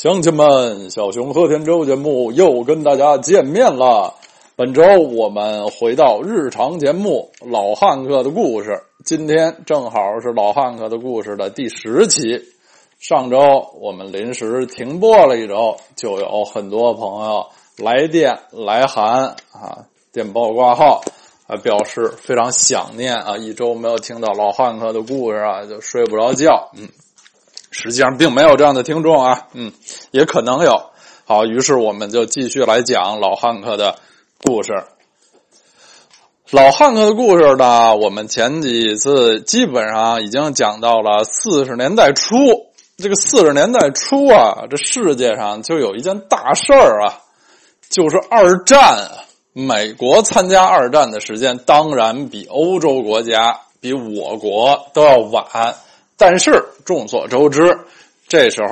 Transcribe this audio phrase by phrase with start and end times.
[0.00, 4.14] 乡亲们，小熊贺天舟节目又跟大家见面了。
[4.54, 8.70] 本周我们回到日常节目《老汉克的故事》，
[9.04, 12.40] 今天正好是《老汉克的故事》的第十期。
[13.00, 13.38] 上周
[13.80, 17.46] 我们临时停播了一周，就有很多朋友
[17.78, 21.02] 来电来函啊，电报挂号
[21.48, 26.70] 啊，表示非常想念啊，一周没有听到老汉克的故事啊，就睡不着觉。
[26.76, 26.86] 嗯。
[27.80, 29.72] 实际上并没有这样的听众啊，嗯，
[30.10, 30.90] 也可能有。
[31.24, 33.94] 好，于是我们就继续来讲老汉克的
[34.44, 34.72] 故事。
[36.50, 42.34] 老汉克的故事呢，我们前几次基本上已经讲到了四十年代初。
[42.96, 47.20] 这个四十年代初啊，这世界上就有一件大事儿啊，
[47.88, 49.08] 就是二战。
[49.52, 55.76] 美国参加二战的时间当然比欧洲国家、比我国都要晚。
[56.18, 57.78] 但是众所周知，
[58.26, 58.68] 这时候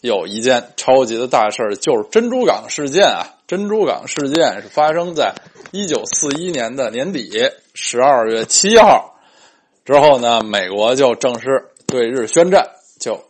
[0.00, 3.36] 有一件超级的大事儿，就是珍珠港事件啊！
[3.46, 5.34] 珍珠港事件是发生在
[5.70, 7.30] 一九四一年的年底
[7.74, 9.14] 十二月七号
[9.84, 13.24] 之后呢，美国就正式对日宣战，就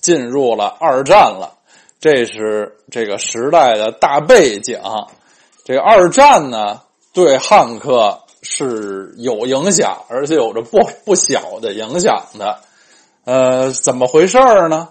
[0.00, 1.58] 进入了二战了。
[2.00, 4.80] 这是这个时代的大背景。
[5.64, 12.60] 这个二战呢，对汉克是有影响，而且有着不不小的影响的。
[13.30, 14.88] 呃，怎么回事儿呢？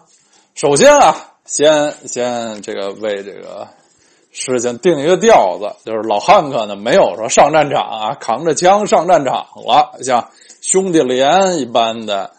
[0.55, 3.67] 首先啊，先先这个为这个
[4.31, 10.29] 事情定一个调子，就是老汉克呢没有说上战场啊，扛着枪上战场了，像
[10.61, 12.31] 兄弟连一般的，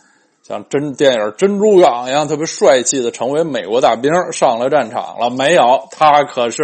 [0.42, 5.86] 像真电影《珍珠港》一样特别帅气的成为美国大兵上了战场了没有？
[5.90, 6.62] 他可是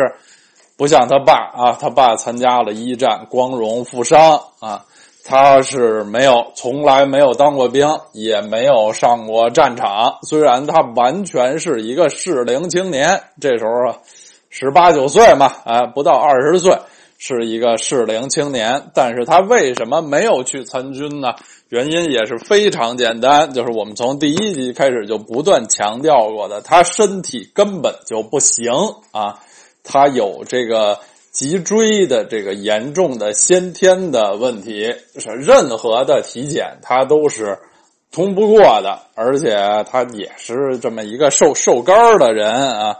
[0.79, 4.87] 不像他爸啊，他爸参加了一战，光荣负伤啊。
[5.29, 10.19] 他是没有，从来没有当过兵，也没有上过战场。
[10.23, 13.99] 虽然他完全是一个适龄青年，这时候，
[14.51, 16.79] 十八九岁嘛，啊，不到二十岁，
[17.19, 18.91] 是一个适龄青年。
[18.95, 21.35] 但是他为什么没有去参军呢？
[21.71, 28.73] 原因也是非常简单，就是我们从第一集开始就不断强调过的，他身体根本就不行
[29.11, 29.41] 啊，
[29.83, 31.01] 他有这个。
[31.37, 37.59] 脊椎的这个严重的先天的问题，是任何的体检他都是
[38.11, 39.55] 通不过的，而且
[39.87, 42.97] 他也是这么一个瘦瘦高的人啊，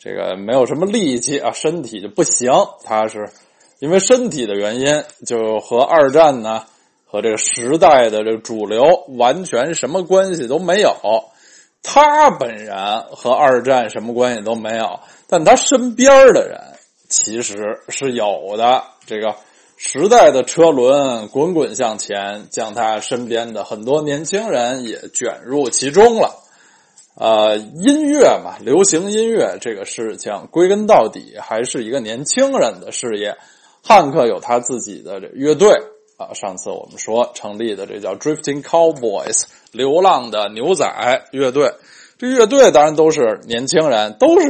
[0.00, 2.50] 这个没有什么力气啊，身体就不行。
[2.82, 3.30] 他是
[3.78, 6.64] 因为身体的原因，就和二战呢
[7.04, 10.92] 和这个时代的这个主流完全什么关系都没有。
[11.84, 12.76] 他本人
[13.12, 14.98] 和二战什么关系都没有，
[15.28, 16.60] 但他身边的人。
[17.08, 19.36] 其实是有的，这个
[19.76, 26.34] 时代的车轮滚滚向前，将他身边的很多年轻人也卷入其中了。
[27.14, 33.36] 呃，音乐嘛，流行音乐这个事情，归根到底还是一个年轻人的事业。
[33.82, 35.70] 汉克有他自己的这乐队
[36.16, 40.86] 啊，上次我们说成立的这叫 Drifting Cowboys，流浪的牛仔
[41.30, 41.72] 乐队。
[42.18, 44.48] 这乐队当然都是年轻人，都是。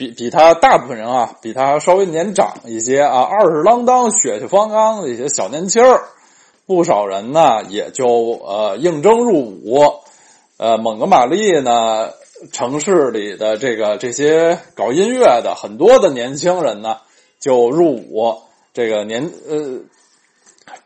[0.00, 6.04] 比比他大部分人啊，比他稍微年长一些啊，二十郎当、血气方刚的一些小年轻儿，
[6.64, 10.00] 不少人呢也就呃应征入伍，
[10.56, 12.08] 呃，蒙哥马利呢
[12.50, 16.96] 城市里的这个这些搞音乐的很多的年轻人呢
[17.38, 18.38] 就入伍，
[18.72, 19.80] 这个年呃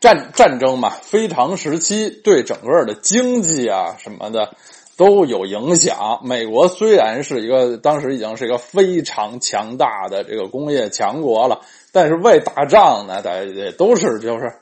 [0.01, 4.49] 战战争嘛，非常时期对整个的经济啊什么的。
[4.97, 6.21] 都有影响。
[6.23, 11.61] 美国虽然是一个当时已经是一个非常强大的这个工业强国了，
[11.91, 14.53] 但是为打仗呢，得得都是就是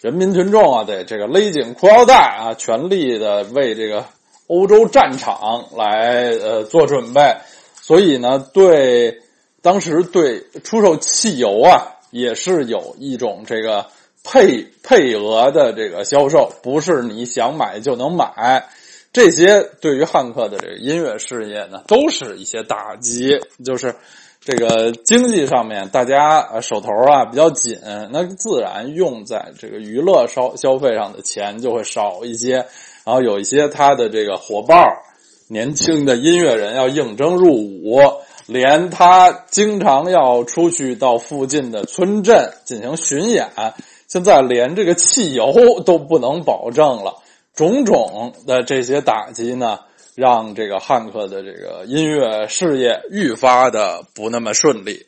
[0.00, 4.04] 人民群众啊，得这个勒紧裤腰带啊，全力的为这个
[4.48, 7.36] 欧洲战场来呃做准备。
[7.80, 9.22] 所以呢，对
[9.60, 13.86] 当时对出售汽油啊，也是有一种这个
[14.24, 18.66] 配配额的这个销售，不是你想买就能买。
[19.12, 23.94] 这些对于汉克的这个音乐事业呢，都是一些打击，就是
[24.40, 27.78] 这个经济上面，大家手头啊比较紧，
[28.10, 32.66] 那自然用在这个娱乐消消费上的钱就会少一些。
[33.04, 34.82] 然后有一些他的这个伙伴
[35.48, 38.00] 年轻的音乐人要应征入伍，
[38.46, 43.50] 连他经常要出去到附近的村镇进行巡演，
[44.08, 47.21] 现在连这个汽油都不能保证了。
[47.54, 49.80] 种种的这些打击呢，
[50.14, 55.06] 让这个汉克的这个音乐事业愈发的不那么顺利。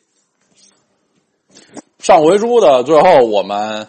[1.99, 3.87] 上回书的最后，我们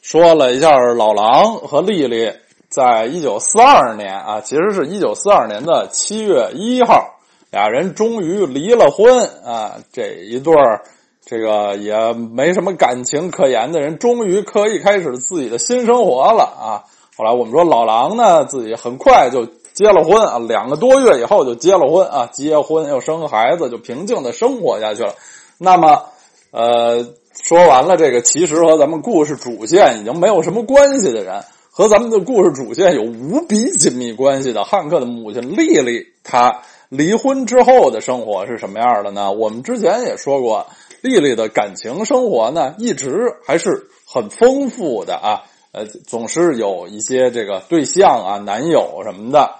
[0.00, 2.32] 说了一下老狼和丽丽
[2.68, 7.18] 在一九四二年啊，其实是一九四二年的七月一号
[7.50, 9.76] 俩人终于离了婚啊！
[9.92, 10.82] 这一对儿，
[11.26, 16.84] 这个也没什么感情可言的人，终于可以开始自己的新生活了啊！
[17.20, 19.44] 后来我们说老狼呢，自己很快就
[19.74, 25.12] 结了婚啊，两个多月以后就结了婚啊，结婚又生孩子，就平静的生活下去了。
[25.58, 26.04] 那么，
[26.50, 31.44] 呃，说完了这个，其实和咱们故事主线已经没有什么关系的人。
[31.70, 39.30] 和咱们的故事主线有无比紧密关系的汉克的母亲丽丽，她离婚之后的生活是什么样的呢？
[39.32, 40.68] 我们之前也说过，
[41.02, 49.56] 丽丽的感情生活呢，一直还是很丰富的啊，呃，总是有一些这个对象啊、男友什么的，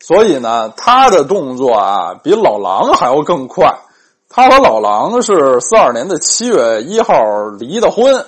[0.00, 3.74] 所以呢，他的动作啊，比老狼还要更快。
[4.28, 7.14] 他和老狼是四二年的七月一号
[7.58, 8.26] 离的婚，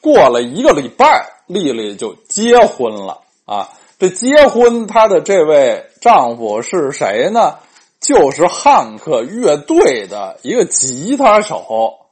[0.00, 1.32] 过了一个礼拜。
[1.46, 3.68] 丽丽就结婚了啊！
[4.00, 7.54] 这结婚，她的这位丈夫是谁呢？
[8.00, 12.05] 就是汉克乐队的一个吉他手。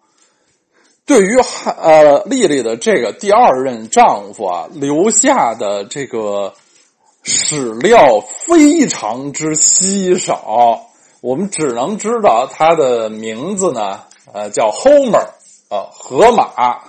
[1.06, 1.36] 对于
[1.80, 6.54] 呃丽丽的这个第二任丈夫啊，留下的这个
[7.22, 10.82] 史料非常之稀少，
[11.20, 14.00] 我们只能知道他的名字呢，
[14.32, 15.28] 呃，叫 Homer
[15.68, 16.80] 啊，河马，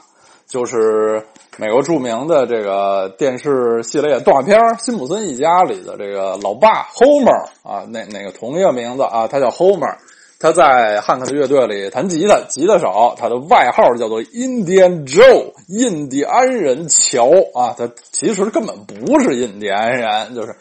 [0.47, 1.25] 就是。
[1.57, 9.95] 美国著名的这个电视系列动画片《辛普森一家》里的这个老爸 Homer 啊，那那个同一个名字啊，他叫 Homer，
[10.39, 20.55] 他在汉克的乐队里弹吉他，吉他手，他的外号叫做 Indian Joe，印第安人乔啊，他其实根本不是印第安人，就是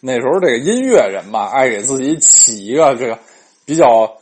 [0.00, 3.18] 那时候这个音乐人嘛，爱给自己起一个这个
[3.64, 4.16] 比较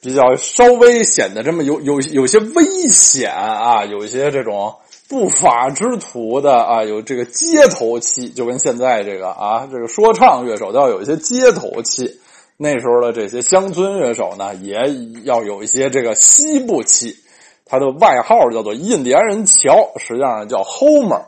[0.00, 4.74] 比较稍微显得这么有有有些危险啊，有一些这种。
[5.08, 12.19] 不法之徒的啊，有这个街头气，就跟现在这个啊，这个说唱乐手都要有一些街头气。
[12.62, 14.76] 那时候的这些乡村乐手呢，也
[15.24, 17.16] 要有一些这个西部气。
[17.64, 21.22] 他的外号叫做印第安人乔，实际上叫 Homer，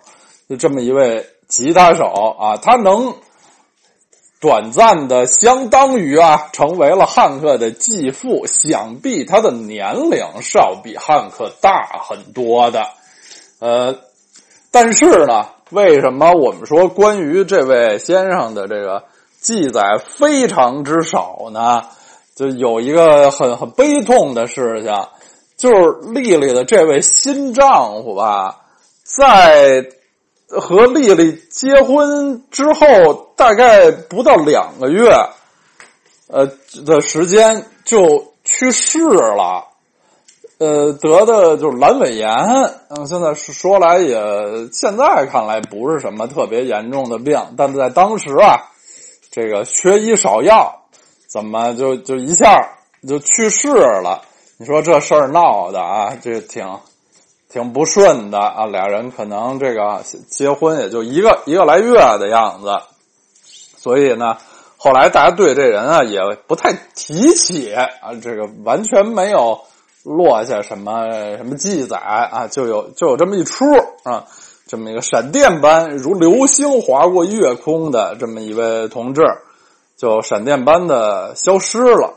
[0.46, 2.04] 就这么一位吉他手
[2.38, 3.14] 啊，他能
[4.42, 8.44] 短暂的相当于啊，成为了汉克的继父。
[8.46, 12.84] 想必他的年龄是要比汉克大很多的。
[13.58, 13.96] 呃，
[14.70, 19.04] 但是呢，为什么我们说关于这位先生的这个
[19.42, 21.82] 记载非常之少呢？
[22.34, 24.94] 就有一个很很悲痛的事情，
[25.58, 28.60] 就是丽丽的这位新丈夫吧，
[29.02, 29.84] 在
[30.48, 35.10] 和丽丽结婚之后，大概不到两个月，
[36.28, 36.46] 呃
[36.86, 39.68] 的时间就去世了。
[40.58, 42.30] 呃，得的就是阑尾炎，
[42.88, 44.14] 嗯，现在说来也，
[44.72, 48.71] 现在看来不是什么特别严重的病，但在当时啊，
[49.32, 50.82] 这个缺医少药，
[51.26, 52.76] 怎么就就一下
[53.08, 54.22] 就去世了？
[54.58, 56.78] 你说这事儿闹的啊，这挺
[57.48, 58.66] 挺不顺的啊。
[58.66, 62.78] 俩人可能这个结婚也就一个一个来月的样子，
[63.76, 64.36] 所以呢，
[64.76, 67.88] 后来大家对这人啊也不太提起啊，
[68.22, 69.62] 这个完全没有。
[70.04, 72.48] 落下什么什么记载啊？
[72.48, 73.64] 就有就有这么一出
[74.02, 74.26] 啊，
[74.72, 79.20] 这么一个闪电般如流星划过月空的这么一位同志，
[79.98, 82.14] 就闪电般的消失了。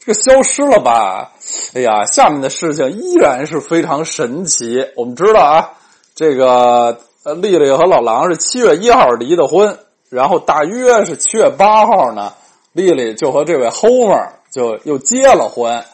[0.00, 1.32] 这个消失了吧？
[1.74, 4.88] 哎呀，下面的事情依然是非常神奇。
[4.96, 5.72] 我们知道啊，
[6.14, 6.98] 这个，
[7.42, 9.76] 丽丽和老狼是七月一号离的婚，
[10.08, 12.32] 然后大约是七月八号呢，
[12.72, 15.84] 丽丽就和这位 Homer 就又结了婚。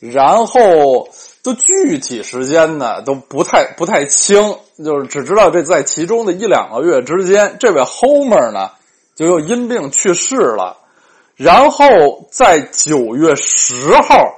[0.00, 1.08] 然后，
[1.42, 8.70] 都具体时间呢都不太不太清，就是只知道这在其中的一两个月之间，这位 Homer 呢
[9.16, 10.78] 就又因病去世了。
[11.34, 14.34] 然后在九月十号，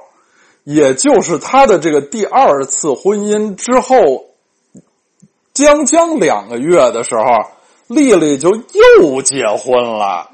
[0.63, 4.25] 也就是他的这个第二次婚姻之后，
[5.53, 7.51] 将将两个月的时候，
[7.87, 10.31] 丽丽就又结婚了。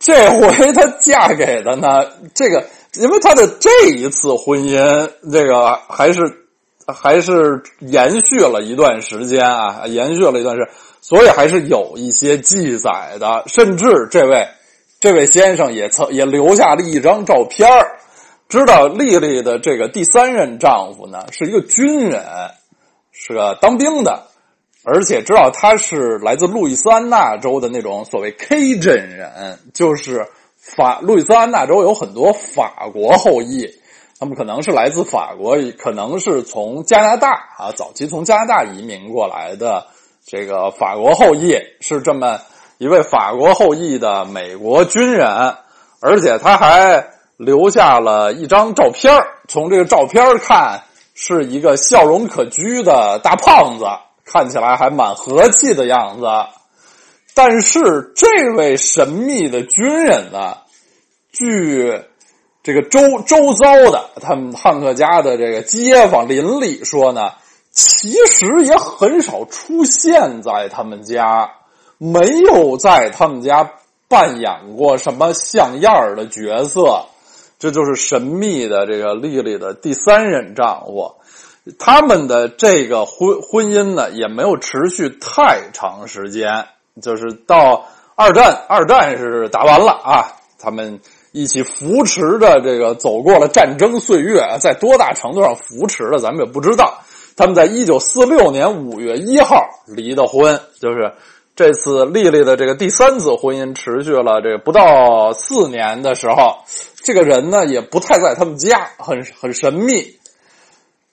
[0.00, 2.66] 这回她嫁给的呢，这个。
[3.00, 6.20] 因为他的这一次婚姻，这个还是
[6.86, 13.42] 还是延续了一段时间啊，延续了一段时间，所以还是有一些记载的。
[13.46, 14.46] 甚至这位
[15.00, 17.68] 这位先生也曾也留下了一张照片
[18.48, 22.22] 知道丽丽的这个第三任丈夫呢是一个军人，
[23.12, 24.28] 是个当兵的，
[24.84, 30.24] 而且知道他是来自路易斯安那州的那种所谓 K 镇人，就是。
[30.64, 33.68] 法路易斯安那州有很多法国后裔，
[34.18, 39.86] 他们可能是来自法国，可能是从加拿大啊，早期从加拿大移民过来的
[40.26, 42.40] 这个法国后裔，是这么
[42.78, 45.28] 一位法国后裔的美国军人，
[46.00, 49.12] 而且他还留下了一张照片
[49.46, 50.82] 从这个照片看，
[51.14, 53.84] 是一个笑容可掬的大胖子，
[54.24, 56.26] 看起来还蛮和气的样子。
[57.34, 60.58] 但是这位神秘的军人呢，
[61.32, 62.00] 据
[62.62, 67.32] 这个周周遭的他们汉克家的这个街坊邻里说呢，
[67.72, 71.50] 其实也很少出现在他们家，
[71.98, 73.68] 没有在他们家
[74.08, 77.06] 扮演过什么像样的角色。
[77.58, 81.16] 这就是神秘的这个丽丽的第三任丈夫。
[81.78, 86.66] 他们的这个婚婚姻呢，也没有持续太长时间。
[87.02, 91.00] 就是到二战，二战是打完了啊，他们
[91.32, 97.02] 一起扶持着这个走过了战争岁月，在多大程度上扶持的，咱们也不知道。
[97.36, 99.56] 他们在一九四六年五月一号
[99.88, 101.14] 离的婚，就是
[101.56, 106.58] 这次丽丽的这个第三次婚姻持续了这不到四年的时候，
[107.02, 110.16] 这个人呢也不太在他们家，很很神秘。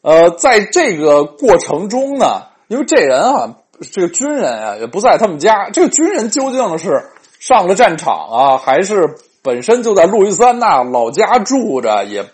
[0.02, 3.56] 呃，在这个过程中呢，因为这人啊。
[3.92, 5.70] 这个军人啊，也不在他们家。
[5.72, 7.04] 这个军人究竟是
[7.40, 12.26] 上了战场啊，还是本身就在路易斯安那老家住着，也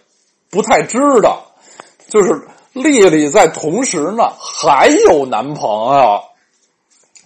[0.50, 1.44] 不太知道。
[2.10, 6.22] 就是丽丽在同时呢，还有男朋友。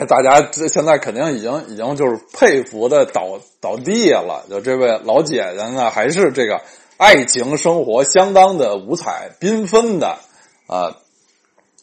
[0.07, 4.45] 大家这现在肯定已经已经就是佩服的倒倒地了。
[4.49, 6.61] 就这位老姐姐呢，还是这个
[6.97, 10.17] 爱情生活相当的五彩缤纷的
[10.67, 10.97] 啊。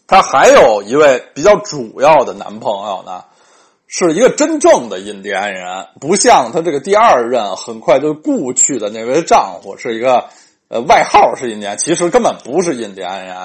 [0.09, 3.25] 她还有一位比较主要的男朋友呢，
[3.87, 10.25] 是一个真正的印第安人，不像她这个第二任很快就故去的那位丈夫是一个
[10.69, 13.37] 呃外号是印第安，其实根本不是印第安人。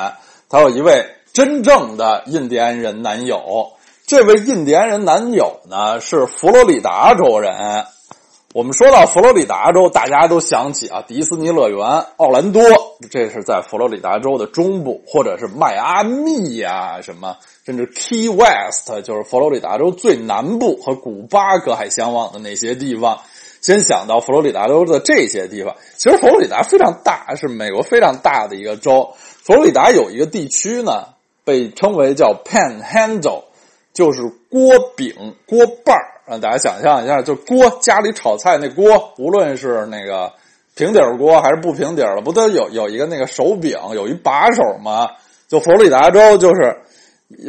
[0.48, 3.74] 她有一位真正的印第安人男友，
[4.08, 7.53] 这位印第安人男友呢是佛罗里达州人。
[8.53, 12.62] 我们说到佛罗里达州，大家都想起啊，迪士尼乐园奥兰多，
[13.10, 23.22] 这是在佛罗里达州的中部，或者是迈阿密呀，什么，甚至 Key West，就是佛罗里达州最南部和古巴隔海相望的那些地方。
[23.60, 29.15] 先想到佛罗里达州的这些地方，其实佛罗里达非常大，是美国非常大的一个州。
[29.41, 31.05] 佛罗里达有一个地区呢，
[31.43, 33.45] 被称为叫 Panhandle，
[33.95, 36.12] 就是锅饼锅瓣儿。
[36.25, 40.32] 让大家想象一下，就锅家里炒菜那锅，无论是那个
[40.75, 45.10] 平底锅还是不平底的，不都有有一个那个手柄，有一把手吗？
[45.50, 46.82] 就佛罗里达州，就是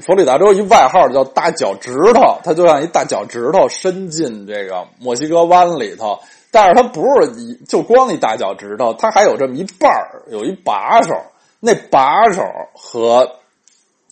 [0.03, 6.19] 佛罗里达州一外号叫大脚趾头，它就像一大脚趾头伸进这个墨西哥湾里头，
[6.51, 9.91] 但是它不是就光一大脚趾头，它还有这么一半，
[10.31, 11.15] 有一把手，
[11.61, 12.43] 那把手
[12.75, 13.37] 和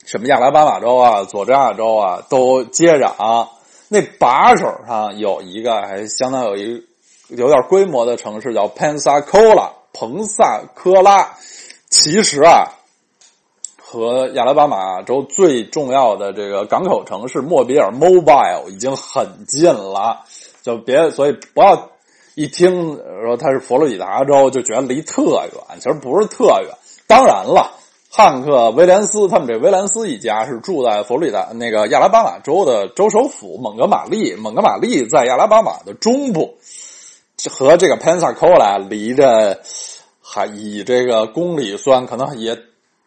[0.05, 3.49] 什么亚拉巴马州啊、佐治亚州啊都接壤。
[3.93, 6.83] 那把手上有一个还相当有一
[7.29, 11.37] 有点规模的城市叫 Pensacola，彭萨科拉。
[11.91, 12.73] 其实啊，
[13.79, 20.25] 和亚拉巴马州最重要的这个港口城市莫比尔 Mobile 已经很近了，
[20.63, 21.91] 就别所以不要
[22.35, 26.71] 一听说它是佛罗里达州就觉得离特远，其实不是特远。
[27.07, 27.82] 当然了。
[28.15, 34.35] 汉克·威廉斯他们这威廉斯一家是住在佛罗里达那个亚拉巴马州的州首府蒙哥马利。
[34.35, 36.59] 蒙哥马利在亚拉巴马的中部，
[37.51, 39.61] 和这个 Pensacola 离着
[40.21, 42.55] 还以这个公里算，可能也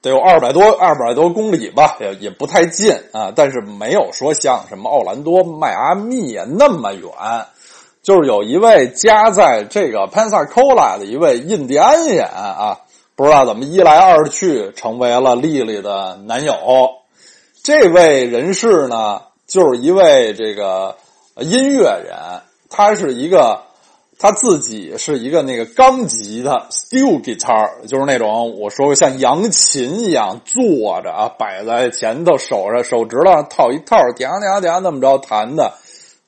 [0.01, 3.31] 得有二百多二百多公里吧，也也不太近啊。
[3.35, 7.11] 但是没有说像什么奥兰多、迈阿密那么远。
[8.01, 12.79] 就是有一位家在这个 Pensacola 的一位印第安人啊。
[13.15, 16.53] 不知道怎么一来二去成为了丽丽的男友，
[17.63, 20.97] 这位人士呢，就是一位这个
[21.37, 22.17] 音乐人，
[22.69, 23.61] 他是一个
[24.19, 35.71] 他自己是一个那个钢吉他 steel guitar，就是那种我说像扬琴一样坐着啊，摆在前头，手上手指头上套一套，点点点那么着弹的，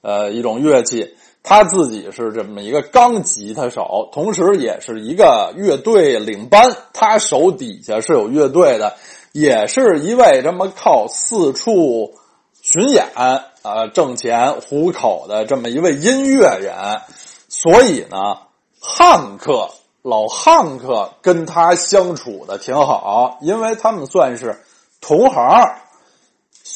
[0.01, 1.17] 呃，一种乐器。
[1.48, 6.75] 他自己是这么一个钢吉他手，同时也是一个乐队领班。
[6.92, 8.98] 他手底下是有乐队的，
[9.32, 12.16] 也是一位这么靠四处
[12.62, 16.75] 巡演啊挣钱糊口的这么一位音乐人。
[17.48, 18.18] 所以呢，
[18.82, 19.70] 汉克
[20.01, 24.60] 老汉克跟他相处的挺好，因为他们算是
[25.00, 25.63] 同行。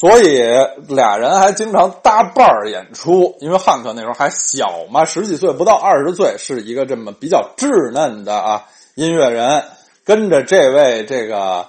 [0.02, 0.42] 所以
[0.88, 8.64] 俩人还经常搭伴儿演出，因为汉克那时候还小嘛，十几岁不到二十岁，是一个这么比较稚嫩的啊
[8.96, 9.62] 音乐人，
[10.04, 11.66] 跟着这位这个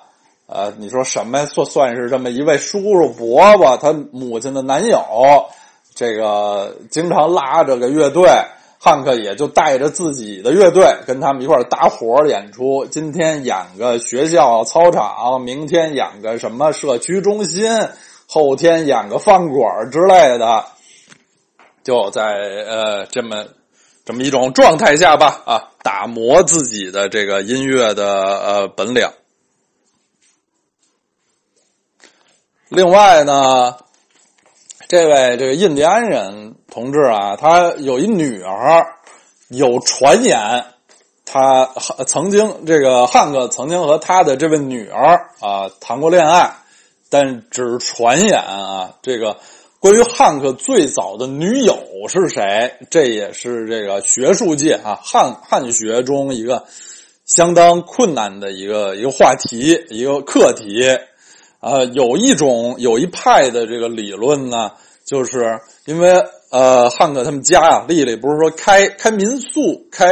[0.47, 4.99] 呃，你说什么算算是这么一位叔叔伯伯，他母亲的男友，
[5.93, 8.27] 这个经常拉着个乐队，
[8.79, 12.87] 汉克也就带着自己的乐队跟他们一块搭伙演出。
[12.87, 17.69] 今天演个学校操场，明天演个什么社区中心，
[18.27, 20.65] 后天演个饭馆之类的。
[21.83, 22.23] 就在
[22.67, 23.45] 呃这么
[24.05, 29.07] 这么一种状态下吧，啊，打磨自己的这个音乐的呃本领。
[32.69, 33.77] 另外呢。
[34.89, 38.85] 这位这个印第安人同志啊，他有一女儿，
[39.47, 40.65] 有传言，
[41.25, 41.65] 他
[42.05, 46.53] 曾经这个汉克曾经和他的这位女儿啊谈过恋爱，
[47.13, 48.95] 但只是传言啊。
[49.03, 49.37] 这个
[49.79, 51.77] 关于汉克最早的女友
[52.09, 56.65] 是谁，这也是这个学术界啊汉汉学中一个
[57.25, 60.97] 相当困难的一个一个话题一个课题。
[61.59, 64.71] 呃，有一种有一派的这个理论呢。
[65.05, 70.05] 就是因为呃，汉克他们家啊，丽丽不是说开开民宿、开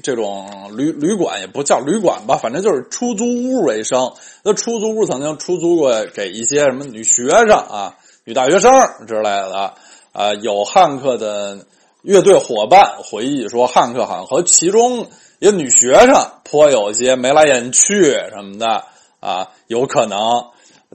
[0.00, 4.12] 这种旅旅馆，也不叫旅馆吧，反正就是出租屋为生。
[4.44, 8.72] 那出租屋曾经出租过给一些什么女学生啊、女大学生
[9.08, 9.74] 之类的
[10.12, 10.34] 啊。
[10.40, 11.66] 有汉克的
[12.02, 15.08] 乐队伙伴回忆说，汉克好像和其中
[15.40, 16.14] 一个女学生
[16.44, 18.84] 颇有些眉来眼去什么的
[19.18, 20.16] 啊，有可能，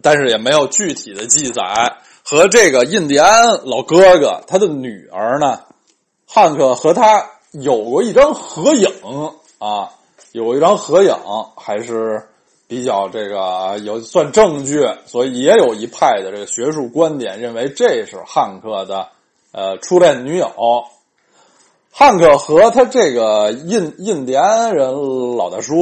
[0.02, 1.98] 但是也没有具体的记载。
[2.34, 5.60] 和这个印第安老哥哥，他的女儿呢，
[6.26, 8.90] 汉克和他有过一张合影
[9.60, 9.92] 啊，
[10.32, 11.16] 有一张合影，
[11.56, 12.28] 还是
[12.68, 19.10] 比较这个有算证据，所以也有一派的这个学术观点认为这是汉克的
[19.52, 20.52] 呃初恋女友。
[21.92, 25.76] 汉克和他这个印印第安人老大叔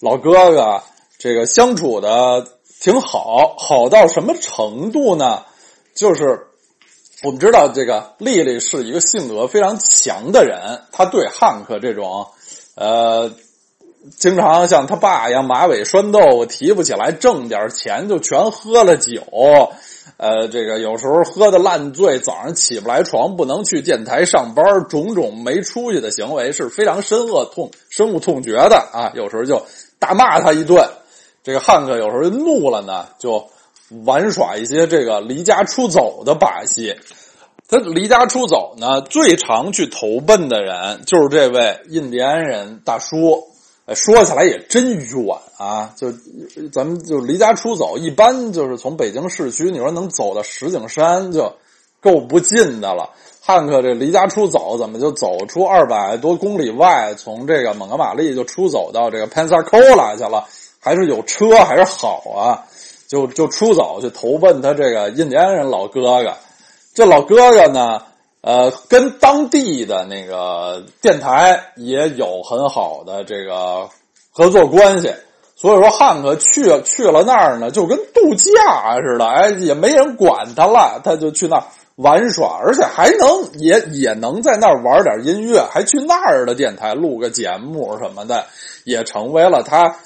[0.00, 0.82] 老哥哥
[1.16, 2.46] 这个相处的
[2.82, 5.44] 挺好，好到什么程度呢？
[5.96, 6.46] 就是
[7.22, 12.26] 我们知道，这个丽丽是一个性格非常强的人，她对汉克这种，
[12.74, 13.32] 呃，
[14.18, 19.22] 经常像他爸一样马尾拴豆腐提不起来，挣点钱就全喝了酒，
[20.18, 29.10] 呃，这个有时候喝的烂醉，早上起不来床，不能去电台上班，种种没出息的行为是非常深恶痛深恶痛绝的啊！
[29.14, 29.62] 有时候就
[29.98, 30.86] 大骂他一顿，
[31.42, 33.48] 这个汉克有时候怒了呢，就。
[34.04, 36.96] 玩耍一些这个离家出走的把戏，
[37.68, 43.48] 他离家出走呢，最常去投奔的人就是这位印第安人大叔。
[43.94, 45.94] 说起来也真远啊！
[45.96, 46.12] 就
[46.72, 51.54] 咱们就离家出走，一般就是从北京市区，你说能走到石景山就
[52.00, 53.10] 够不近的了。
[53.40, 60.44] 汉克这离家出走，怎么就走出二百多公里外，从这个蒙哥马利就出走到这个潘萨科拉去了？
[60.80, 62.66] 还是有车，还是好啊？
[63.08, 66.34] 就就出走去投奔他这个印第安人老哥哥，
[66.94, 68.02] 这老哥哥呢，
[68.40, 73.88] 呃，跟当地的那个电台也有很好的这个
[74.32, 75.12] 合作关系，
[75.54, 81.64] 所以说汉克去去了那儿呢，就跟度假似的，哎，也没人管他了，他就去那
[81.94, 88.46] 玩耍，而且还能也也能在那儿玩点音乐，还去那儿的电台录个节目什么的，
[88.84, 89.96] 也成为了他。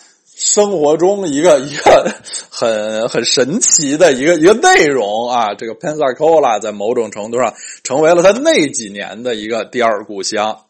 [0.43, 2.15] 生活中一个 一个
[2.51, 7.53] 很很神奇的一个一个内容啊，这个 Pensacola 在某种程度上
[7.85, 10.63] 成为了他那几年的一个第二故乡。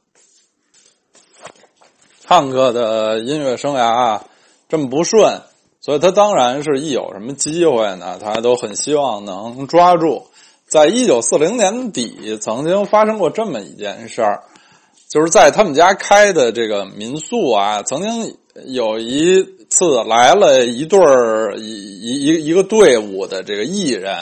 [2.24, 4.24] 汉克的音乐生涯啊
[4.68, 5.40] 这么不顺，
[5.80, 10.26] 所以他当然是一有什么机会呢，他都很希望能抓住。
[10.66, 14.42] 在一九四零年底，曾经发生过这么一件事儿，
[15.08, 19.59] 就是在他们家开的这个民宿啊，曾经有一。
[19.70, 24.12] 次来了一对儿一一一一个队伍的这个艺人，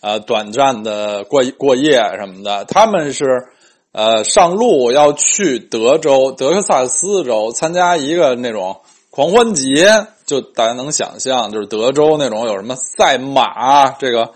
[0.00, 2.64] 呃，短暂的过过夜什么的。
[2.64, 3.48] 他们是
[3.92, 14.30] 呃上路要去德州德克萨斯州参加一个那种狂欢节，就大家能想象，就是德州那种有什么赛马，这个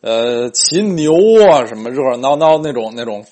[0.00, 1.12] 呃骑牛
[1.46, 3.26] 啊，什么热热闹闹那种那种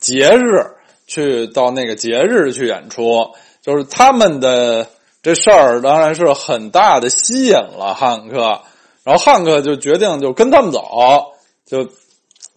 [0.00, 0.64] 节日，
[1.06, 3.28] 去到那个节日去演出，
[3.62, 4.86] 就是他们的。
[5.22, 8.60] 这事儿当然是很大的吸引了汉克，
[9.02, 11.32] 然后汉克就决定就跟他们走，
[11.66, 11.88] 就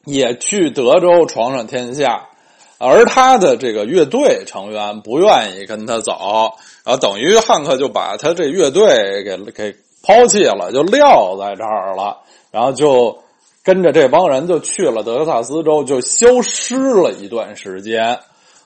[0.06, 2.30] 也去德州闯闯天下，
[2.78, 6.54] 而他的这个乐队成员不愿意跟他走，
[6.86, 12.20] 然后等于汉克就把他这乐队给给抛弃了，就撂在这儿了，
[12.52, 13.20] 然后就
[13.64, 18.20] 跟着这帮人就去了德克萨斯州，就消失了一段时间。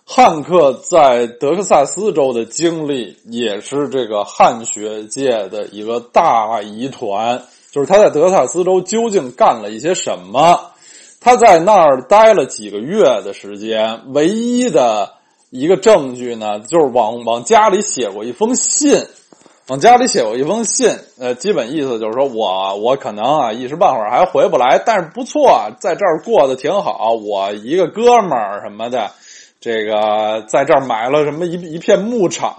[0.08, 7.41] 汉克在德克萨斯州的经历也是这个汉学界的一个大疑团，
[7.72, 10.72] 就是他在德克萨斯州究竟干了一些什么？
[11.20, 15.13] 他在那儿待了几个月的时间，唯一的
[15.50, 19.04] 一个证据呢，就是往往家里写过一封信，
[19.70, 29.10] 往家里写过一封信，呃，基本意思就是说我我可能啊一时半会儿还回不来，但是不错，在这儿过得挺好，我一个哥们儿什么的，
[29.65, 32.51] 这个在这儿买了什么一一片牧场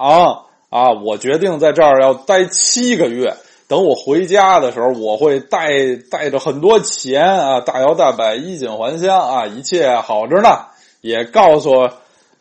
[0.70, 3.32] 啊，我决定在这儿要待七个月。
[3.68, 5.68] 等我回家的时候，我会带
[6.10, 10.48] 带着很多钱啊，大摇大摆，衣锦还乡啊，一切好着呢。
[11.00, 11.88] 也告诉，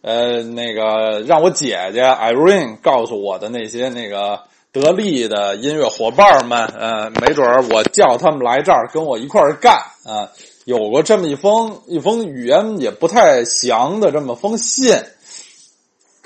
[0.02, 4.40] 呃，那个让我姐姐 Irene 告诉我的那些那个
[4.72, 10.34] 得力的音乐伙伴们，呃，没准儿我叫他们来这儿跟我一块儿干啊。
[10.66, 15.02] 有过这么一封一封语言也不太详的这么封信，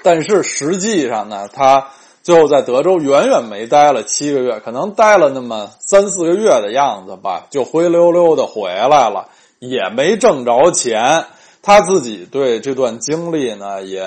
[0.01, 1.89] 但是实际上呢，他。
[2.21, 11.25] 最后在德州远远没待了七个月，可能待了那么三四个月的样子吧，就灰溜溜的回来了，也没挣着钱。
[11.63, 14.01] 他自己对这段经历呢，也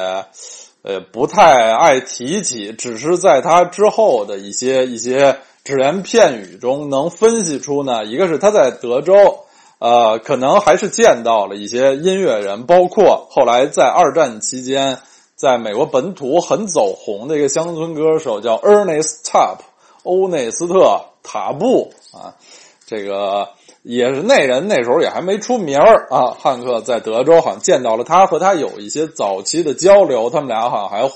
[0.83, 9.42] 呃不太爱提起，只是在他之后的一些一些只言片语中，能分析出呢，一个是他在德州，
[9.83, 14.99] 呃，可能还是见到了一些音乐人，包括后来在二战期间。
[15.35, 19.57] 在美国本土很走红的一个乡村歌手叫 Ernest Tubb，
[20.05, 20.75] 欧内斯特·
[21.25, 22.39] 塔布啊，
[22.87, 23.49] 这个
[23.83, 26.37] 也是那人那时候也还没出名儿啊。
[26.39, 31.11] 汉克在德州好像见到了他，和他有一些早期的交流，他们俩好像还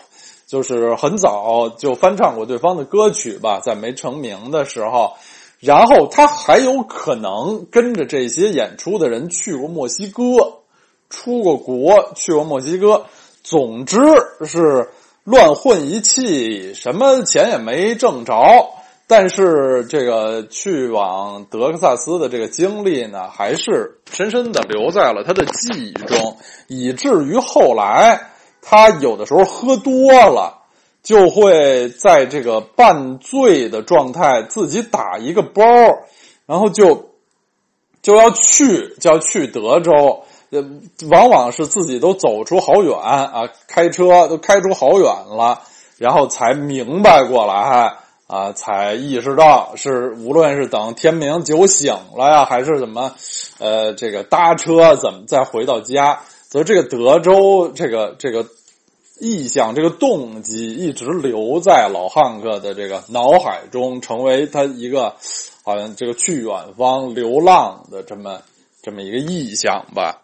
[0.49, 5.13] 就是很早就翻唱过对方的歌曲吧，在没成名的时候。
[5.61, 10.23] 然后他还有可能跟着这些演出的人去过墨西哥，
[11.09, 13.07] 出过国，去过墨西哥。
[13.43, 13.97] 总之
[14.45, 14.89] 是
[15.23, 18.35] 乱混一气，什么钱也没挣着。
[19.07, 30.56] 但是这个去往德克萨斯的这个经历呢，还是深深的留在了他的记忆中，以至于后来他有的时候喝多了，
[31.07, 35.63] 就会在这个半醉的状态自己打一个包，
[36.47, 37.11] 然后就
[38.03, 40.25] 就要去，就要去德州。
[40.51, 40.65] 呃，
[41.09, 45.63] 往往是自己都走出好远啊，开车都开出好远了，
[45.97, 47.95] 然后才明白过来
[48.27, 53.15] 啊，才意识到是无论是等天明酒醒了呀，还是怎么，
[53.61, 58.45] 呃，这个搭车怎么再回到家，所以这个德州这个这个
[59.19, 65.17] 意向这个动机一直留在老汉克的这个脑海中，成为他一个
[65.65, 68.43] 好像这个去远方流浪的这么
[68.83, 70.23] 这么一个意向吧。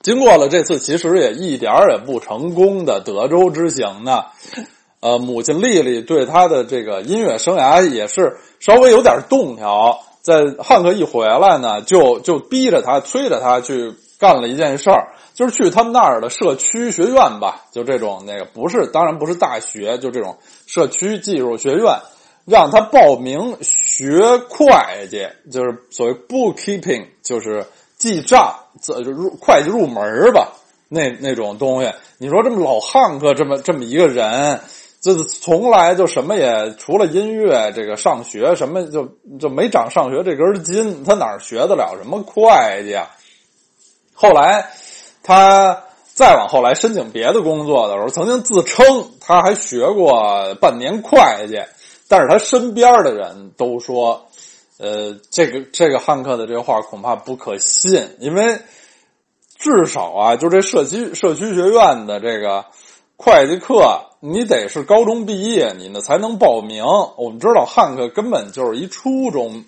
[0.00, 4.24] 经过了这次其实也一点也不成功的德州之行呢，
[5.00, 10.00] 呃，母亲丽丽对他的这个音乐生涯也是稍微有点动摇。
[10.22, 21.98] 在汉克一回来呢，就就逼着他、催着他去干了一件事儿，就是去他们那儿的社区学院吧，就这种那个不是，当然不是大学，就这种社区技术学院，
[22.46, 27.66] 让他报名学会计，就是所谓 bookkeeping，就是。
[27.98, 30.52] 记账，这就入会计入门吧，
[30.88, 31.92] 那那种东西。
[32.18, 34.60] 你说这么老汉克这么这么一个人，
[35.00, 43.10] 就是从来就什么也除了音乐，这个上学什么就就没长上学这根筋，他哪学得了什么会计啊？
[44.18, 44.70] 后来
[45.22, 51.62] 他再往后来申请别的工作的时候，曾经自称他还学过半年会计，
[52.08, 54.24] 但是他身边的人都说。
[54.80, 58.60] 呃，这个这个汉克的这话恐怕不可信，因为
[59.56, 62.66] 至少啊，就这社区社区学院的这个
[63.16, 66.84] 会计课，你得是高中毕业，你呢才能报名。
[67.16, 69.64] 我们知道汉克根本就是一初中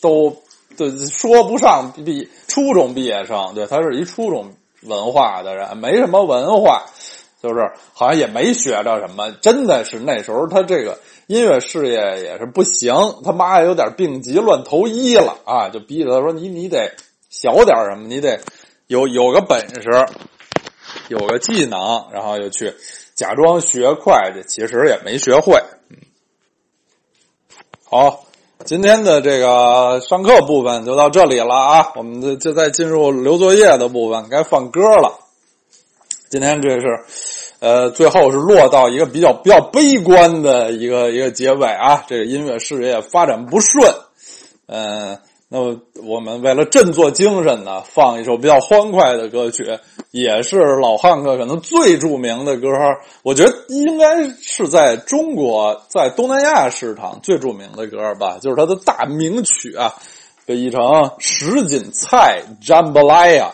[0.00, 0.42] 都
[0.76, 4.52] 对说不上毕初中毕业生，对他是一初中
[4.82, 6.86] 文化的人，没什么文化，
[7.42, 9.32] 就是好像也没学着什么。
[9.32, 10.98] 真的是那时候他这个。
[11.28, 15.68] 音乐事业也是不行，他妈有点病急乱投医了啊！
[15.68, 16.94] 就逼着他说：“你你得
[17.28, 18.40] 小点什么，你得
[18.86, 19.90] 有有个本事，
[21.08, 22.74] 有个技能，然后又去
[23.14, 25.62] 假装学会计，其实也没学会。”
[27.84, 28.24] 好，
[28.68, 31.92] 今天的这个上课部分就到这里了啊！
[31.96, 35.20] 我们就就在进入留作业的部分，该放歌了。
[36.28, 36.86] 今天这是。
[37.60, 43.90] 呃，最后是落到一个比较比较悲观的一个一个结尾啊，这个音乐事业发展不顺，
[44.66, 45.18] 嗯，
[45.50, 49.78] 那么我们为了振作精神呢，放一首比较欢快的歌曲，
[50.10, 52.68] 也是老汉克可能最著名的歌，
[53.22, 59.94] 我觉得应该是在中国在东南亚市场最著名的歌吧，就是他的大名曲啊，
[60.44, 63.52] 被译成什锦菜 Jamblaya。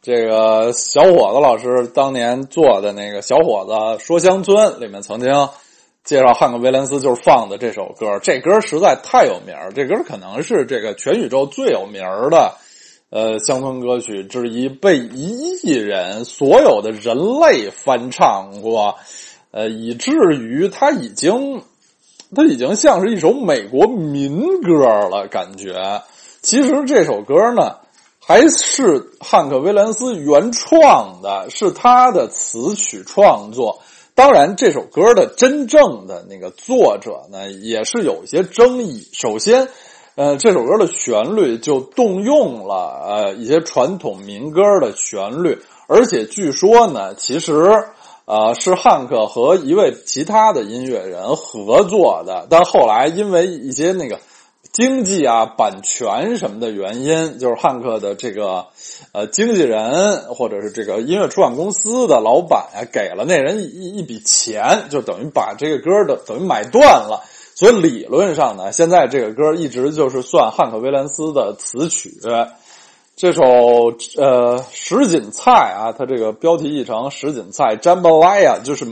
[0.00, 5.28] 这个小伙子老师当年做的那个《小伙子说乡村》里面曾经
[6.04, 12.54] 介绍汉克·威廉斯就是放的这首歌，这歌实在太有名，这歌可能是这个全宇宙最有名的
[13.10, 18.96] 呃乡村歌曲之一，被一亿人所有的人类翻唱过，
[19.50, 21.62] 呃，以至于它已经
[22.34, 26.02] 它已经像是一首美国民歌了，感觉。
[26.42, 27.76] 其实这首歌呢。
[28.20, 33.80] 还是汉克·威廉斯原创的，是他的词曲创作。
[34.18, 39.06] 当然，这首歌的真正的那个作者呢，也是有一些争议。
[39.12, 39.68] 首先，
[40.16, 42.74] 呃，这首歌的旋律就动用了
[43.06, 47.62] 呃一些传统民歌的旋律，而且据说呢，其实
[48.24, 54.18] 呃是汉克和一位其他的音乐人合作的，但后来因为一些那个。
[54.78, 58.66] 经济啊，版权什么的原因，就是汉克的这个
[59.10, 67.24] 呃经纪人或者是这个音乐出版公司的老板啊，给了那人一一笔钱，就等于把这个歌的等于买断了。
[67.56, 72.14] 所以理论上呢，现在这个歌一直就是算汉克威廉斯的词曲。
[73.16, 73.42] 这首
[74.16, 78.86] 呃什锦菜啊，它这个标题译成什锦菜 （Jambalaya） 就是。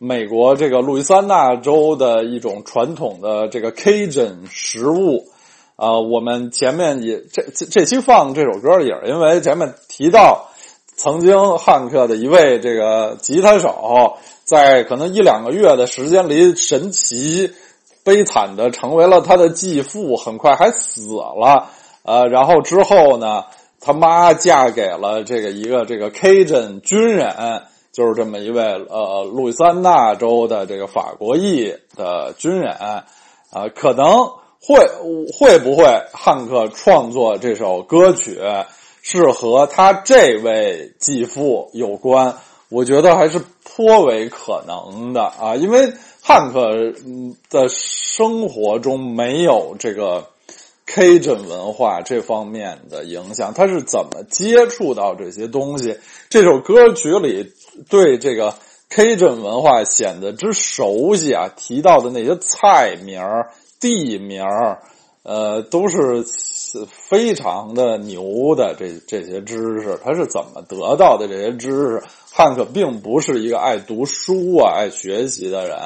[0.00, 5.26] 美国这个路易斯安那州的一种传统的这个 Cajun 食物，
[5.74, 10.50] 啊，我们前面也这这这期放这首歌也是因为前面提到，
[10.94, 17.50] 曾经汉克的一位这个吉他手，在可能一两个月的时间里，神奇
[18.04, 21.66] 悲惨的成为了他的继父，很快还死了，
[22.04, 23.46] 呃，然后之后呢，
[23.80, 27.62] 他妈嫁给了这个一个这个 Cajun 军人。
[27.98, 33.04] 就是这么一位呃，路易斯安那州的这个法国裔的军人啊，
[33.74, 34.28] 可能
[34.62, 34.86] 会
[35.36, 38.38] 会不会汉克创作这首歌曲
[39.02, 42.36] 是和他这位继父有关？
[42.68, 46.92] 我觉得还是颇为可能的啊，因为汉克
[47.50, 50.28] 的生活中没有这个
[50.86, 55.98] Cajun 文化这方面的影响，他是怎么接触到这些东西？
[56.28, 57.54] 这首歌曲里。
[57.88, 58.54] 对这个
[58.88, 64.82] K 镇文化显得之熟悉啊，提到的那些菜名儿、地名儿，
[65.22, 66.24] 呃，都是
[66.90, 68.74] 非常的牛的。
[68.78, 71.28] 这这些知识，他是怎么得到的？
[71.28, 75.78] 这些知识，汉克并不是一个爱读书啊、爱学习的人，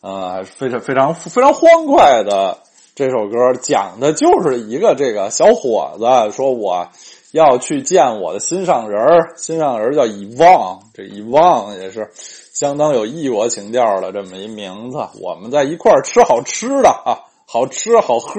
[0.00, 2.58] 啊，非常非常非常欢快的
[2.94, 6.88] 这首歌，讲的就是一个这个小伙子说：“我。”
[7.34, 14.98] 要去见我的心上人儿，心上人叫遗忘，这遗忘也是相当有异国情调的这么一名字。
[15.20, 18.38] 我们在一块儿吃好吃的啊，好吃好喝，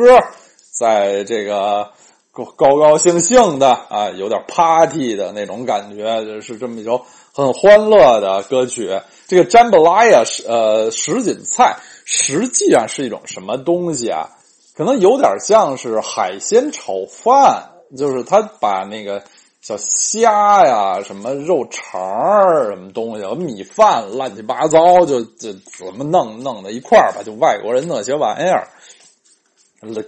[0.80, 1.90] 在这个
[2.32, 7.02] 高高高兴兴的啊，有点 party 的那种感觉，就是这么一首
[7.34, 9.02] 很欢乐的歌曲。
[9.28, 14.30] 这个 jambalaya 呃什锦菜，实际上是一种什么东西啊？
[14.74, 17.72] 可能有点像是海鲜炒饭。
[17.96, 19.24] 就是他把那个
[19.62, 27.24] 小虾呀、什么肉肠儿、什么东西米饭乱七八糟，就就怎么弄弄在一块儿吧。
[27.24, 28.68] 就外国人那些玩意儿，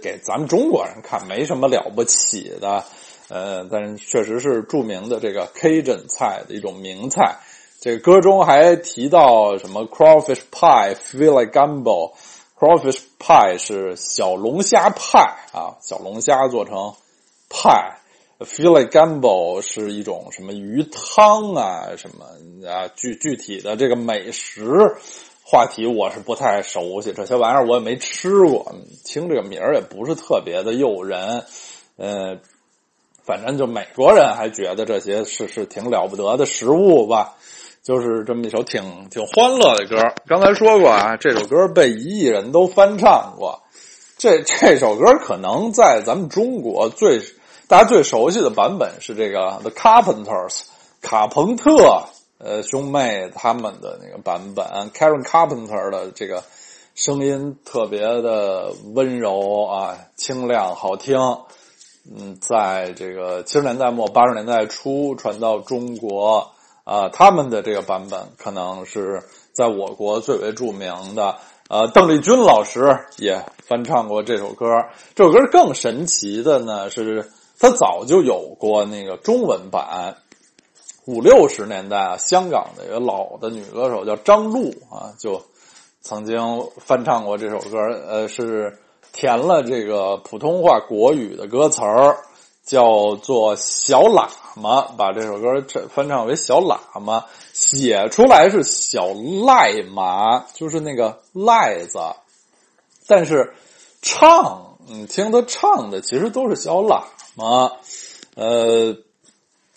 [0.02, 2.84] 给咱们中国人看没什么了不起的，
[3.28, 7.36] 呃，但是确实是著名的这个 Cajun 菜的一种名菜。
[7.80, 12.12] 这个歌中还提到什么 crawfish pie，feel like gumbo。
[12.58, 15.20] crawfish pie 是小龙虾派
[15.52, 16.92] 啊，小龙虾做成。
[17.50, 17.98] 派
[18.40, 21.88] ，feel like gumbo 是一种什么鱼汤啊？
[21.96, 22.26] 什么
[22.68, 22.88] 啊？
[22.94, 24.62] 具具体的这个美食
[25.42, 31.44] 话题我是不太熟悉，这些玩意儿我也没吃过，听这个名儿也不是特别的诱人。
[31.96, 32.38] 呃，
[33.24, 37.34] 反正就美国人还觉得这些是是挺了不得的食物吧。
[37.82, 39.96] 就是这么一首挺挺欢乐的歌。
[40.26, 43.62] 刚才说过啊，这首歌被一亿人都翻唱过。
[44.18, 47.22] 这这首歌可能在咱们中国最。
[47.68, 50.62] 大家最熟悉的版本是这个 The Carpenters
[51.02, 52.04] 卡朋特
[52.38, 56.42] 呃兄妹他们的那个版本，Karen Carpenter 的这个
[56.94, 61.18] 声音特别的温柔啊，清亮好听。
[62.10, 66.52] 嗯，在这个七十年代末八十年代初传到中国
[66.84, 71.36] 啊，他们的这个版本可能是在我国最为著名的。
[71.68, 74.64] 呃，邓丽君老师也翻唱过这首歌。
[75.14, 77.30] 这首歌更神奇的呢是。
[77.58, 80.16] 他早就有过那个中文版，
[81.06, 85.42] 五六十年代啊，香港的一个老的女歌手叫张璐啊，就
[86.00, 88.78] 曾经翻唱过这首歌，呃，是
[89.12, 92.16] 填了这个普通话国语的歌词儿，
[92.64, 99.08] 叫做小喇嘛，把这首歌翻唱为小喇嘛，写出来是小
[99.46, 101.98] 赖马，就是那个赖子，
[103.08, 103.52] 但是
[104.00, 107.02] 唱，你听他唱的其实都是小喇
[107.38, 107.72] 啊，
[108.34, 108.96] 呃。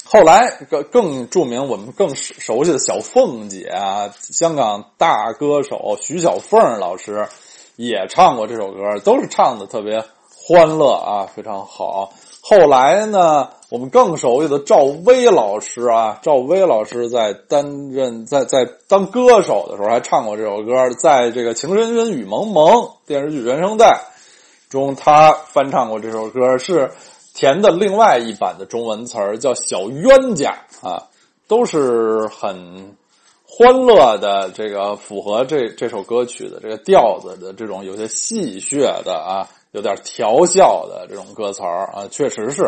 [0.04, 7.30] 后来更更著名，我们更熟悉的小凤姐啊，香港大歌手徐小凤老师
[7.78, 10.04] 也唱过这首歌，都是唱的特别
[10.36, 12.12] 欢乐啊，非常好。
[12.42, 22.74] 后来呢，我们更熟悉的赵薇老师啊，赵薇老师在担任在在当歌手的时候还唱过这首歌，在这个《情深深雨蒙蒙》
[23.08, 24.02] 电视剧原声带
[24.70, 26.92] 中，她翻唱过这首歌是。
[27.34, 31.08] 填的另外一版的中文词儿叫“小冤家”啊，
[31.48, 32.96] 都是很
[33.46, 42.64] 欢乐的，这个符合这这首歌曲的这个调子的这种有些戏谑的啊，有点调笑的这种歌词儿啊，确实是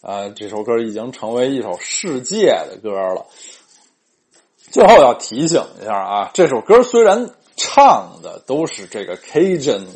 [0.00, 3.26] 啊，这首歌已经成为一首世界的歌了。
[4.70, 9.86] 最后要提醒一下啊，这首歌虽然唱的都是这个 Cajun。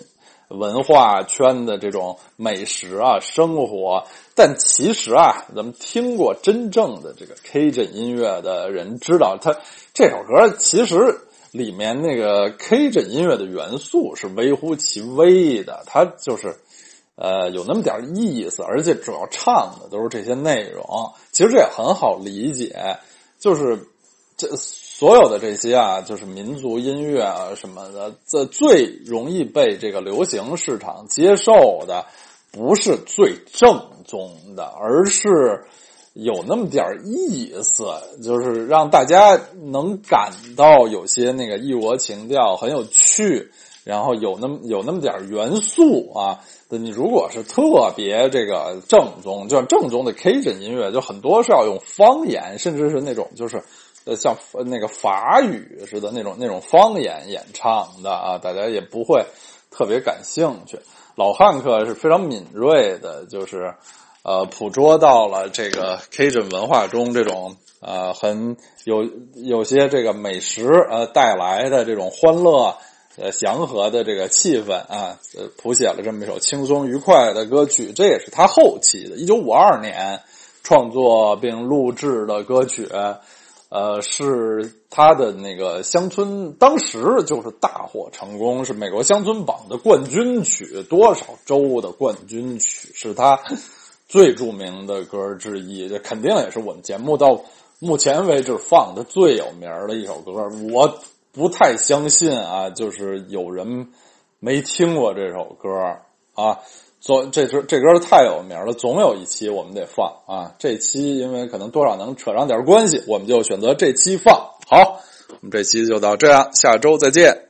[0.48, 9.56] 文化圈的这种美食啊，生活，但其实啊，咱们听过真正的这个 K 镇音乐的人知道，他
[9.92, 16.56] 这首歌其实里面那个 K 镇音乐的元素是微乎其微的，它就是
[17.16, 20.84] 呃有那么点意思，而且主要唱的都是这些内容。
[21.32, 22.98] 其实这也很好理解，
[23.38, 23.88] 就是
[24.36, 24.48] 这。
[24.98, 32.06] 所有的这些啊，就是民族音乐啊什么的，这最容易被这个流行市场接受的，
[32.50, 35.28] 不是最正宗的，而是
[36.14, 37.84] 有那么点意思，
[38.22, 39.38] 就是让大家
[39.70, 43.50] 能感到有些那个异国情调很有趣，
[43.84, 46.40] 然后有那么有那么点元素啊。
[46.70, 53.62] 你如果是特别这个正宗，就像正宗的 Cajun 音乐，就很多是要用方言，甚至是那种就是。
[54.06, 59.26] 呃，像那个法语似的那种那种方言演唱的啊，大家也不会
[59.70, 60.78] 特别感兴趣。
[61.16, 63.74] 老汉克是非常敏锐的，就是
[64.22, 72.76] 呃，捕捉到了这个 Cajun 文化中这种呃很有有些这个美食呃带来的这种欢乐
[73.16, 77.92] 呃祥和的这个气氛啊，呃，谱写了这么一首轻松愉快的歌曲。
[77.92, 80.20] 这也是他后期的，一九五二年
[80.62, 82.88] 创作并录制的歌曲。
[83.68, 93.40] 呃，是他的那个乡村，当时就是大获成功，是美国乡村榜的冠军曲，多少周的冠军曲，是他
[94.08, 97.42] 最著名的歌之一，这肯定也是我们节目到
[97.80, 100.48] 目前为止放的最有名的一首歌。
[100.72, 101.00] 我
[101.32, 103.88] 不太相信啊，就是有人
[104.38, 105.68] 没听过这首歌
[106.34, 106.60] 啊。
[107.06, 110.54] 总这歌这歌太有名了，总有一期我们得放啊。
[110.58, 114.34] 这期因为可能多少能扯上点关系，我们就选择这期放。
[114.66, 117.42] 好，我们这期就到这样，下周再见。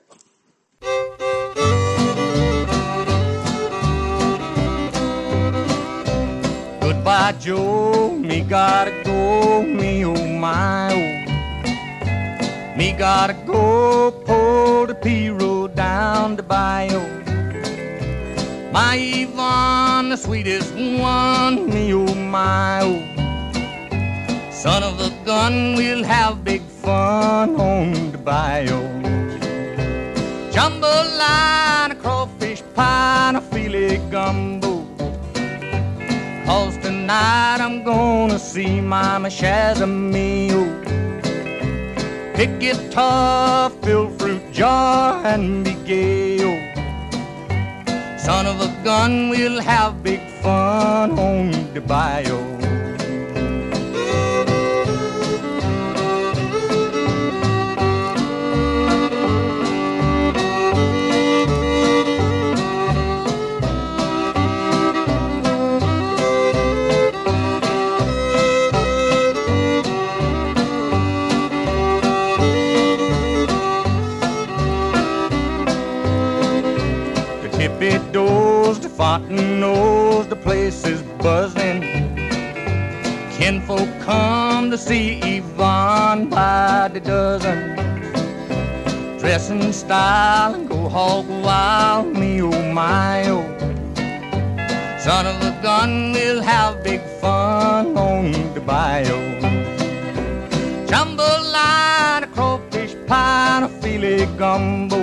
[6.82, 8.10] Goodbye, Joe.
[8.10, 9.62] Me gotta go.
[9.62, 11.00] Me oh my oh.
[12.76, 14.10] Me gotta go.
[14.26, 17.00] Pull the P road down the bayou.
[18.76, 24.50] My Yvonne, the sweetest one, me oh my oh.
[24.50, 28.82] Son of a gun, we'll have big fun on the bayou.
[30.52, 34.84] Jambalaya, a crawfish pie, and a filet gumbo.
[36.44, 40.64] Cause tonight I'm gonna see Mama Shazamio.
[42.34, 46.55] Pick guitar, fill fruit jar, and be gay.
[48.26, 52.65] Son of a gun, we'll have big fun on the bayou.
[81.26, 81.82] Buzzing.
[83.36, 87.58] Kinfolk come to see Yvonne by the dozen.
[89.18, 93.44] Dress in style and go hog wild, me oh my oh.
[95.00, 99.20] Son of a gun, we'll have big fun on the bayou.
[100.90, 105.00] Jambalaya, a crawfish pie, a filet gumbo.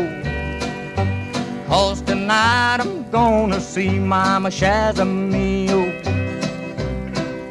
[1.68, 5.93] Cause tonight I'm gonna see Mama Shazamio.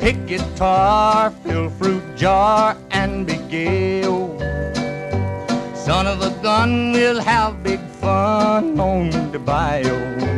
[0.02, 4.02] Pick guitar, fill fruit jar, and be gay.
[5.76, 10.31] Son of a gun, we'll have big fun on the bayou.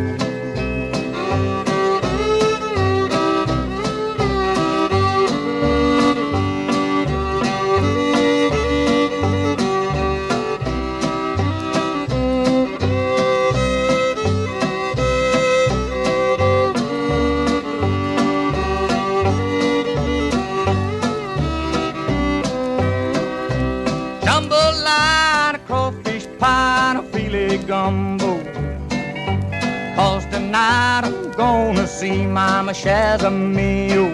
[30.55, 34.07] Tonight I'm gonna see Mama Shazamio.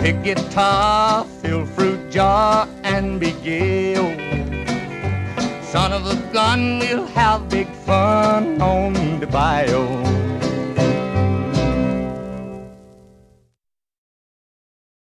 [0.00, 3.94] Pick guitar, fill fruit jar, and be gay.
[5.62, 10.21] Son of a gun, we'll have big fun on the bayou.